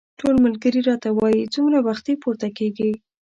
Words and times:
ټول 0.19 0.35
ملګري 0.45 0.81
راته 0.89 1.09
وايي 1.19 1.43
څومره 1.53 1.77
وختي 1.87 2.13
پورته 2.21 2.47
کېږې. 2.57 2.91